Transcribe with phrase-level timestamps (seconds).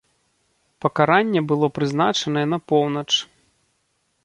[0.85, 3.09] Пакаранне было прызначанае на поўнач.